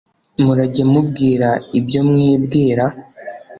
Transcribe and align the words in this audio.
Murajye 0.43 0.83
mubwira 0.91 1.49
ibyo 1.79 2.01
mwibwira 2.09 2.85